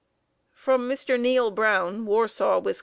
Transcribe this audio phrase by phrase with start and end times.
[0.55, 1.19] From Mr.
[1.19, 2.79] Neal Brown, Warsaw, Wis.